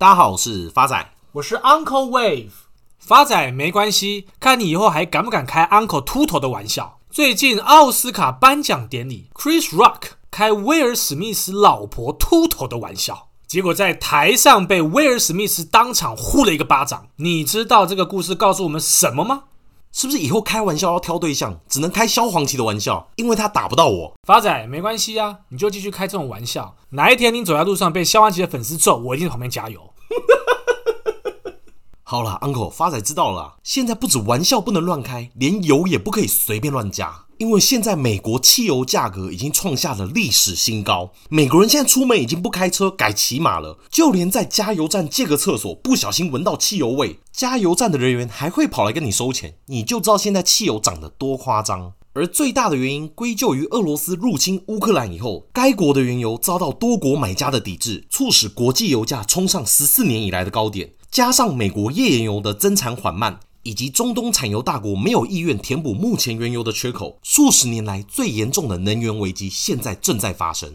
[0.00, 2.50] 大家好，我是发仔，我是 Uncle Wave。
[3.00, 7.00] 发仔没关系，看你以后还敢不敢开 Uncle 秃头的玩笑。
[7.10, 17.08] 最近奥斯卡颁奖典礼，Chris Rock 开威尔史密斯老婆秃头的玩笑，结果在台上被威尔史密斯当场呼了一个巴掌。
[17.16, 19.42] 你知道这个故事告诉我们什么吗？
[19.92, 24.14] 是不是以后开玩笑要挑对象，只能开萧煌奇的玩笑，因为他打不到我。
[24.26, 26.76] 发仔没关系啊，你就继续开这种玩笑。
[26.90, 29.80] 哪一天你走在路上被萧煌奇的粉丝揍，我一定在旁边加油。
[32.04, 33.56] 好了，Uncle，发仔知道了。
[33.62, 41.12] 现在不止玩笑不能乱开，连油也不可以随便乱加，因为现在美国汽油价格已经创下了历史新高。
[41.30, 43.78] 美国人现在出门已经不开车，改骑马了。
[43.90, 49.54] 就连在加油站借个厕所，不小心闻到汽油味，加油站的人员还会跑来跟你收钱。
[49.66, 51.92] 你就知道现在汽油涨得多夸张。
[52.14, 60.94] 而最大的原因归咎于俄罗斯入侵乌克兰以后，该国的原油遭到多国买家的抵制，促使国际油价冲上十四年以来的高点。
[61.12, 70.70] 加上美国页岩油的增产缓慢，以及中东产油大国没有意愿填补目前原油的缺口，数十年来最严重的能源危机现在正在发生。《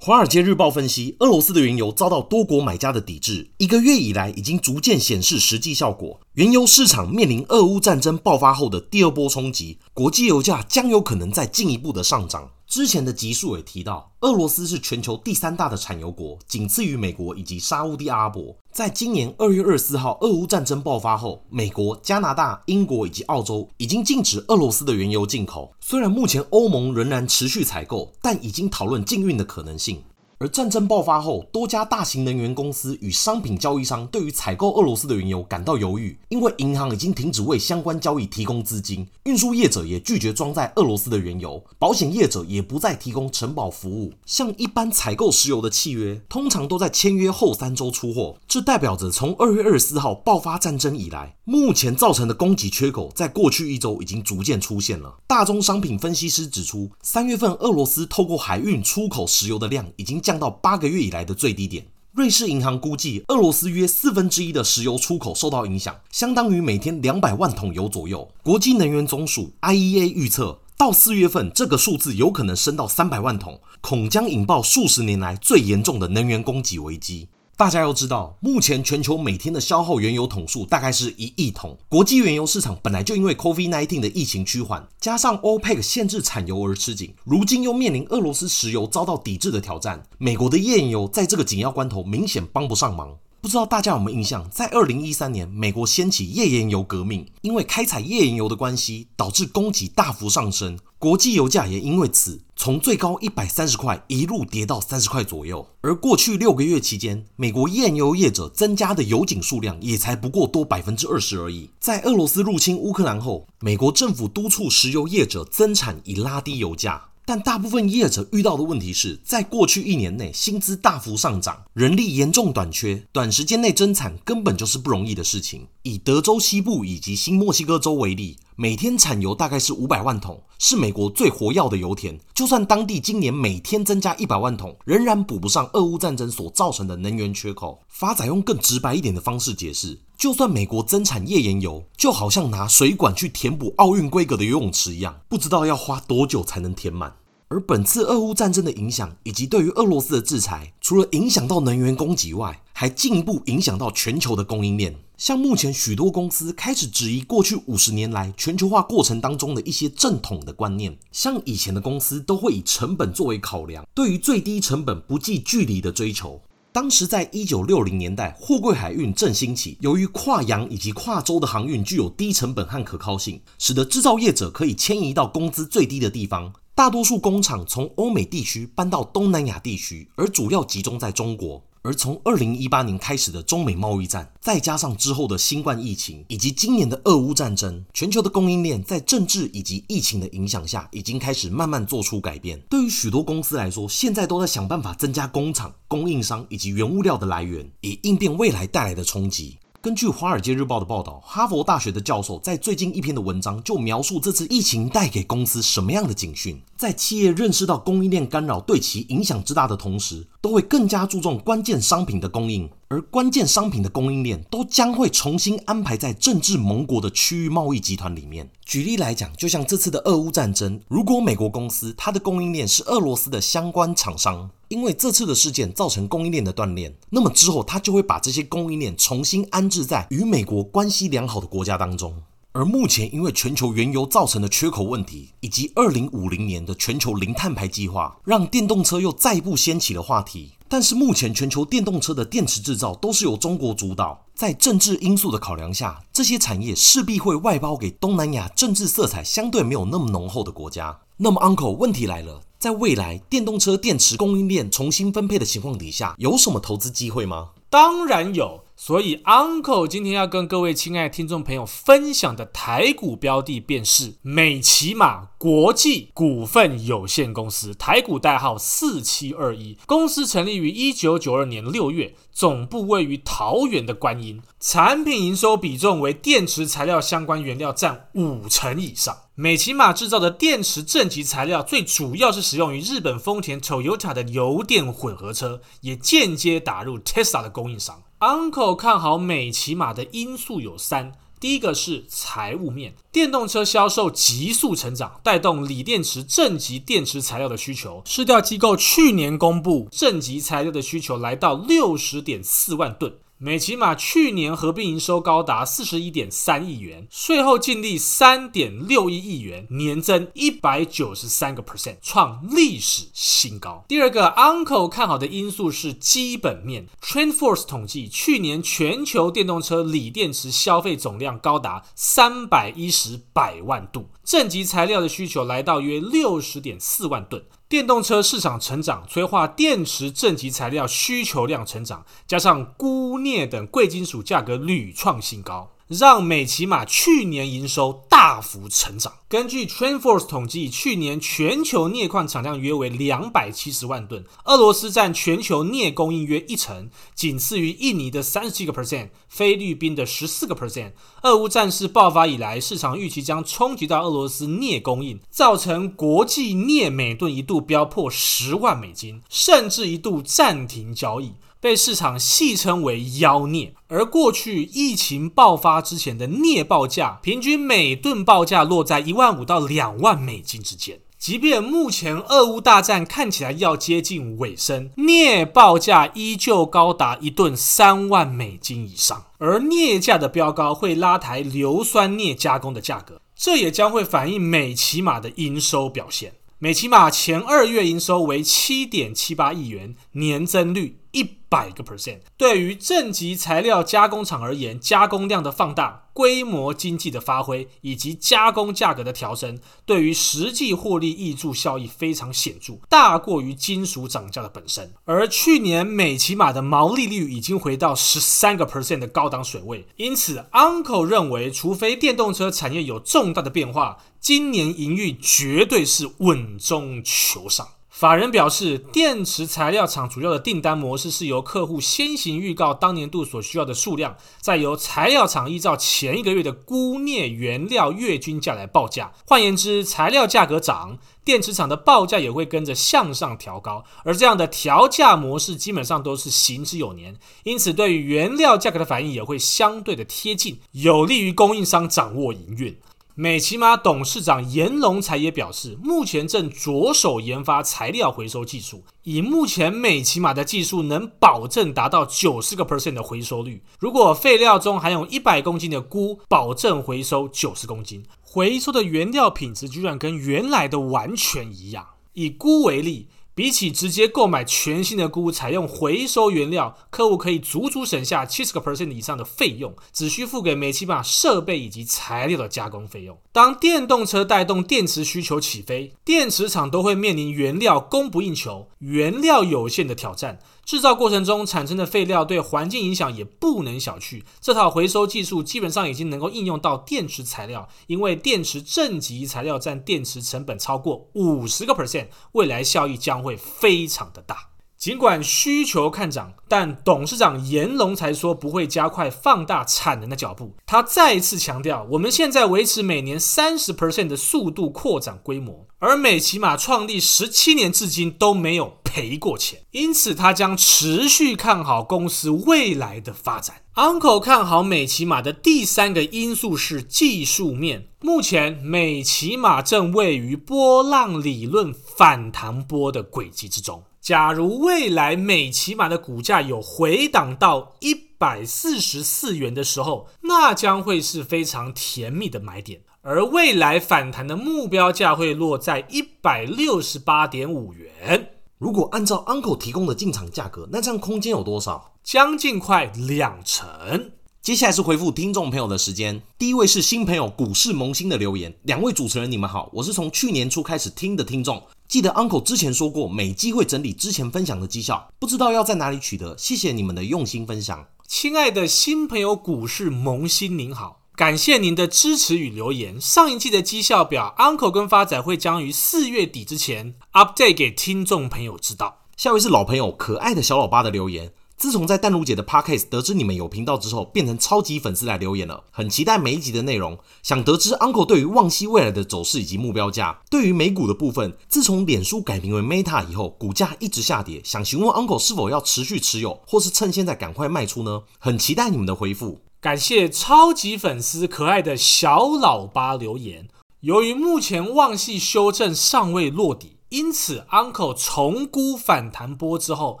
[0.00, 6.20] 华尔街日报》分析，俄罗斯的原油遭到多国买家的抵制，一个月以来已经逐渐显示实际效果。
[6.34, 12.48] 原油市场面临俄乌战争爆发后的第二波冲击，国际油价将有可能再进一步的上涨。
[12.68, 18.54] 之前的集数也提到，俄罗斯是全球第三大的产油国，仅次于美国以及沙乌地阿拉伯。
[18.70, 25.72] 在今年二月二十四号俄乌战争爆发后，美国、加拿大、英国以及澳洲已经禁止俄罗斯的原油进口。
[25.80, 30.02] 虽然目前欧盟仍然持续采购，但已经讨论禁运的可能性。
[30.40, 44.12] 而战争爆发后，多家大型能源公司与商品交易商对于采购俄罗斯的原油感到犹豫，因为银行已经停止为相关交易提供资金，运输业者也拒绝装载俄罗斯的原油，保险业者也不再提供承保服务。
[44.26, 55.16] 像一般采购石油的契约，通常都在签约后三周出货，这代表着从二月二十四号爆发战争以来，目前造成的供给缺口，在过去一周已经逐渐出现了。
[55.26, 61.86] 大宗商品分析师指出，三月份俄罗斯透过海运出口石油的量已经降到八个月以来的最低点。
[62.12, 68.28] 瑞士银行估计，俄罗斯约四分之一的石油出口受到影响，相当于每天两百万桶油左右。
[68.42, 77.28] 国际能源总署 （IEA） 预测，到四月份，这个数字有可能升到三百万桶，恐将引爆数十年来最严重的能源供给危机。
[77.58, 81.76] 大家要知道，目前全球每天的消耗原油桶数大概是一亿桶。
[81.88, 93.12] 国际原油市场本来就因为 COVID-19 的疫情趋缓，加上 OPEC 限制产油而吃紧，如今又面临俄罗斯石油遭到抵制的挑战，美国的页岩油在这个紧要关头明显帮不上忙。
[93.40, 105.68] 不知道大家有没有印象，在二零一三年，美国掀起页岩油革命，因为开采页岩油的关系，导致供给大幅上升，国际油价也因为此从最高一百三十块一路跌到三十块左右。
[105.82, 111.70] 而过去六个月期间，美国页岩油业者增加的油井数量也才不过多百分之二十而已。
[111.78, 117.07] 在俄罗斯入侵乌克兰后，美国政府督促石油业者增产以拉低油价。
[117.28, 125.66] 但大部分业者遇到的问题是，在过去一年内，薪资大幅上涨，人力严重短缺，短时间内增产根本就是不容易的事情。
[125.82, 132.18] 以德州西部以及新墨西哥州为例，每天产油大概是五百万桶，是美国最活跃的油田。
[132.32, 137.82] 就算当地今年每天增加一百万桶，仍然补不上俄乌战争所造成的能源缺口。
[137.88, 139.98] 发仔用更直白一点的方式解释。
[140.18, 147.14] 就算美国增产页岩油，就好像拿水管去填补奥运规格的游泳池一样，不知道要花多久才能填满。
[147.46, 154.92] 而本次俄乌战争的影响，以及对于俄罗斯的制裁，除了影响到能源供给外，还进一步影响到全球的供应链。
[155.16, 166.40] 像目前许多公司开始质疑过去五十年来全球化过程当中的一些正统的观念，像以前的公司都会以成本作为考量，对于最低成本不计距离的追求。
[166.70, 169.78] 当时在一九六零年代，货柜海运正兴起。
[169.80, 176.52] 由于跨洋以及跨洲的航运具有低成本和可靠性，使得制造业者可以迁移到工资最低的地方。
[176.74, 181.64] 大多数工厂从欧美地区搬到东南亚地区，而主要集中在中国。
[181.82, 192.60] 而从二零一八年开始的中美贸易战，再加上之后的新冠疫情，以及今年的俄乌战争，全球的供应链在政治以及疫情的影响下，已经开始慢慢做出改变。
[192.68, 199.58] 对于许多公司来说，现在都在想办法增加工厂、供应商以及原物料的来源，以应变未来带来的冲击。
[199.80, 206.60] 根据《华尔街日报》的报道，哈佛大学的教授在最近一篇的文章就描述这次疫情带给公司什么样的警讯。
[206.76, 212.68] 在企业认识到供应链干扰对其影响之大的同时，都会更加注重关键商品的供应。
[212.90, 218.50] 而关键商品的供应链都将会重新安排在政治盟国的区域贸易集团里面。
[218.64, 232.22] 举例来讲，就像这次的俄乌战争，如果美国公司它的供应链是俄罗斯的相关厂商，因为这次的事件造成供应链的断裂，那么之后它就会把这些供应链重新安置在与美国关系良好的国家当中。
[232.52, 240.54] 而目前，因为全球原油造成的缺口问题，以及二零五零年的全球零碳排计划，让电动车又再一步掀起了话题。
[240.66, 250.98] 但是目前全球电动车的电池制造都是由中国主导，在政治因素的考量下，这些产业势必会外包给东南亚政治色彩相对没有那么浓厚的国家。
[251.18, 257.50] 那么，Uncle，问题来了，在未来电动车电池供应链重新分配的情况底下，有什么投资机会吗？
[257.70, 258.64] 当然有。
[258.80, 269.76] 所以，Uncle 今天要跟各位亲爱听众朋友分享的台股标的，便是美琪玛国际股份有限公司，台股代号四七二一。
[269.84, 279.16] 公司成立于一九九二年六月，总部位于桃园的观音，产品营收比重为电池材料相关原料占五成以上。
[279.40, 288.02] 美骑马制造的电池正极材料，最主要是使用于日本丰田 Toyota 的油电混合车，也间接打入 Tesla 的供应商。
[288.18, 298.02] Uncle 看好美骑马的因素有三：第一个是财务面，电动车销售急速成长，带动锂电池正极电池材料的需求。
[298.04, 303.14] 市调机构去年公布，正极材料的需求来到六十点四万吨。
[303.40, 313.84] 美琪玛去年合并营收高达四十一点三亿元，税后净利三点六一亿元，年增一百九十三个 percent，创历史新高。
[313.86, 316.88] 第二个，Uncle 看好的因素是基本面。
[317.00, 327.44] TrendForce 统计，去年全球电动车锂电池消费总量高达三百一十百万度，正极材料的需求来到约六十点四万吨。
[327.68, 335.70] 电动车市场成长，催化电池正极材料需求量成长，加上钴、镍等贵金属价格屡创新高。
[335.88, 339.14] 让美琪玛去年营收大幅成长。
[339.26, 350.92] 根据 TrendForce 统计，去年全球镍矿产量约为两百七十万吨，俄罗斯占全球镍供应约一成，仅次于印尼的三十七个 percent，菲律宾的十四个 percent。
[351.22, 361.32] 俄乌战事爆发以来，市场预期将冲击到俄罗斯镍供应，造成国际镍每吨一度飙破十万美金，甚至一度暂停交易。
[361.60, 371.00] 被市场戏称为“妖镍”，而过去疫情爆发之前的镍报价，平均每吨报价落在一万五到两万美金之间。
[371.18, 379.24] 即便目前俄乌大战看起来要接近尾声，镍报价依旧高达一吨三万美金以上。
[379.38, 386.34] 而镍价的飙高会拉抬硫酸镍加工的价格，这也将会反映美琪玛的营收表现。
[386.60, 392.20] 美琪玛前二月营收为七点七八亿元，年增率一百个 percent。
[392.36, 396.04] 对于正极材料加工厂而言，加工量的放大。
[396.18, 404.92] 规模经济的发挥以及加工价格的调升，对于实际获利挹注效益非常显著，大过于金属涨价的本身。
[405.04, 417.68] 而去年美琪玛的毛利率已经回到十三个 percent 的高档水位，因此 Uncle 认为，除非电动车产业有重大的变化，今年营运绝对是稳中求上。
[417.98, 429.12] 法人表示，电池材料厂主要的订单模式是由客户先行预告当年度所需要的数量，再由材料厂依照前一个月的鈷镍原料月均价来报价。
[429.26, 433.84] 换言之，材料价格涨，电池厂的报价也会跟着向上调高。
[434.04, 442.78] 而这样的调价模式基本上都是行之有年，因此对于原料价格的反应也会相对的贴近，有利于供应商掌握营运。
[443.20, 448.84] 美琪玛董事长严龙才也表示，目前正着手研发材料回收技术。
[449.02, 453.60] 以目前美琪玛的技术，能保证达到九十个 percent 的回收率。
[453.80, 458.04] 如果废料中含有一百公斤的钴，保证回收九十公斤。
[458.20, 461.84] 回收的原料品质居然跟原来的完全一样。
[462.12, 463.08] 以钴为例。
[463.38, 473.16] 比起直接购买全新的钴，采用回收原料，客户可以足足省下七十个 percent 以上的费用，只需付给美琪玛设备以及材料的加工费用。
[473.30, 480.40] 当电动车带动电池需求起飞，电池厂都会面临原料供不应求、原料有限的挑战。
[480.68, 484.22] 制造过程中产生的废料对环境影响也不能小觑。
[484.38, 494.50] 这套回收技术基本上已经能够应用到电池材料，因为电池正极材料占电池成本超过五十个 percent，未来效益将会非常的大。
[494.76, 500.54] 尽管需求看涨，但董事长严龙才说不会加快放大产能的脚步。
[500.66, 505.66] 他再次强调，我们现在维持每年三十 percent 的速度扩展规模。
[505.80, 513.62] 而美琪玛创立十七年至今都没有赔过钱，因此他将持续看好公司未来的发展。
[513.76, 523.84] Uncle 看好美琪玛的第三个因素是技术面，目前美琪玛正位于波浪理论反弹波的轨迹之中。
[524.00, 532.80] 假如未来美琪玛的股价有回档到一百四十四元的时候，那将会是非常甜蜜的买点。
[533.08, 538.32] 而未来反弹的目标价会落在一百六十八点五元。
[538.58, 541.94] 如果按照 Uncle 提供的进场价格，那这样空间有多少？
[542.04, 544.10] 将近快两成。
[544.42, 546.20] 接下来是回复听众朋友的时间。
[546.36, 551.62] 第一位是新朋友股市萌新的留言，两位主持人你们好，我是从去年初开始听的听众。
[551.88, 556.36] 记得 Uncle 之前说过，每机会整理之前分享的绩效，不知道要在哪里取得。
[556.36, 557.86] 谢谢你们的用心分享。
[558.06, 563.00] 亲爱的新朋友股市萌新您好，感谢您的支持与留言。
[563.00, 569.00] 上一季的绩效表，Uncle 跟发仔会将于四月底之前 update 给听众朋友知道。
[569.16, 571.32] 下位是老朋友可爱的小老八的留言。
[571.56, 576.96] 自从在淡如姐的 Podcast 得知你们有频道之后，变成超级粉丝来留言了，很期待每一集的内容。
[577.24, 580.20] 想得知 Uncle 对于旺矽未来的走势以及目标价。
[580.30, 584.40] 对于美股的部分，自从脸书改名为 Meta 以后，股价一直下跌。
[584.44, 588.02] 想询问 Uncle 是否要持续持有，或是趁现在赶快卖出呢？
[588.20, 589.40] 很期待你们的回复。
[589.60, 593.48] 感谢超级粉丝可爱的小老八留言。
[593.80, 596.76] 由于目前旺系修正尚未落底。
[596.90, 600.00] 因此，Uncle 重估反弹波之后，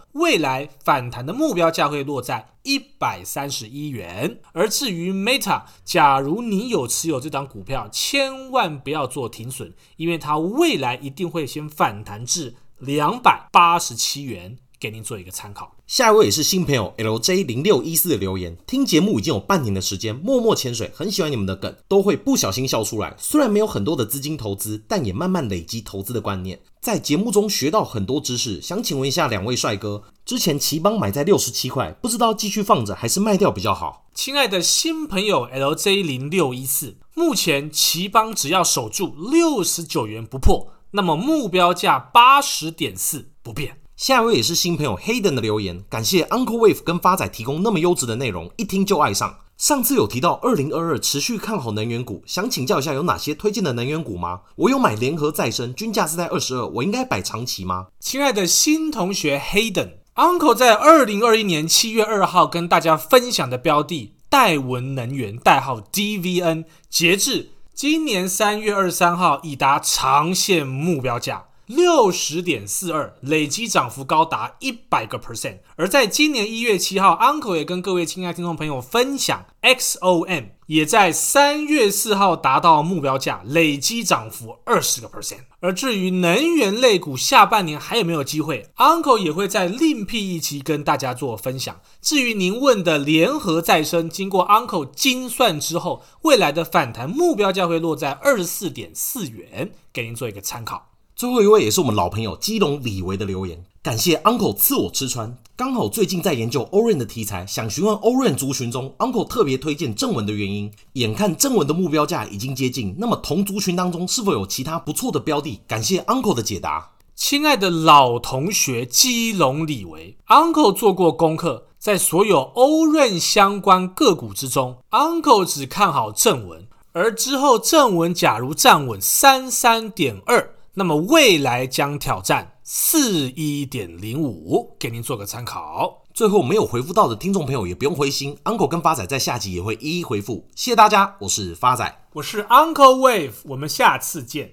[0.12, 4.40] 未来反弹的目标价会落在一百三十一元。
[4.52, 14.56] 而至于 Meta，假如你有持有这档股票，千万不要做停损，因为它未来一定会先反弹至两百八十七元。
[14.80, 15.77] 给您做一个参考。
[15.88, 23.16] 下一位也是新朋友 LJ 零六一四的留言，听节目已经有半年的时间，默默潜水，很喜欢你们的梗，都会不小心笑出来。
[23.18, 28.60] 虽然没有很多的资金投资，但也慢慢累积投资的观念，在节目中学到很多知识。
[28.60, 34.04] 想请问一下两位帅哥，之前奇邦买在六十七块，不知道继续放着还是卖掉比较好？
[34.14, 43.78] 亲爱的新朋友 LJ 零六一四，目前奇邦只要守住六十九元不破，那么目标价八十点四不变。
[43.98, 49.38] 下一位也是新朋友 Hayden 的留言，感谢 Uncle Wave 跟发仔提供那么优质的内容，一听就爱上。
[49.56, 54.42] 上次有提到二零二二持续看好能源股，想请教一下有哪些推荐的能源股吗？
[54.54, 57.88] 我有买联合再生，均价是在二十二，我应该摆长期吗？
[57.98, 71.46] 亲爱的新同学 Hayden，Uncle 在二零二一年七月二号跟大家分享的标的戴文能源代号 DVN，截至今年三月二十三号已达长线目标价。
[71.68, 75.58] 六十点四二，累积涨幅高达一百个 percent。
[75.76, 85.40] 而在今年一月七号，Uncle 也跟各位亲爱听众朋友分享，XOM 也在三月四号达到目标价，累积涨幅二十个 percent。
[85.60, 91.78] 而至于能源类股下半年还有没有机会，Uncle 也会在另辟一期跟大家做分享。
[92.00, 100.86] 至于您问的联合再生，经过 Uncle 精算之后，未来的反弹目标价会落在二十四点四元，给您做一个参考。
[101.18, 105.36] 最后一位也是我们老朋友基隆李维的留言，感谢 Uncle 赐我吃穿。
[105.56, 110.70] 刚好最近在研究 o r e n 的题材，想询问 o r e n 族群中 Uncle 特别推荐正文的原因。
[110.92, 115.58] 眼看正文的目标价已经接近，那么同族群当中是否有其他不错的标的？
[115.66, 116.90] 感谢 Uncle 的解答。
[117.16, 130.54] 亲爱的老同学基隆李维，Uncle 做过功课，在所有 o r e n 相关个股之中，Uncle 只看好正文，而之后正文假如站稳三三点二。
[130.78, 136.04] 那么未来将挑战四一点零五，给您做个参考。
[136.14, 140.46] 最后没有回复到的听众朋友也不用灰心，Uncle 跟发仔在下集也会一一回复。
[140.54, 144.46] 谢谢大家，我是发仔，我是 Uncle Wave，我们下次见。